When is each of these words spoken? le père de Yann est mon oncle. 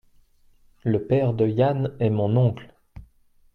le 0.83 1.05
père 1.05 1.31
de 1.33 1.45
Yann 1.47 1.95
est 1.99 2.09
mon 2.09 2.35
oncle. 2.35 2.73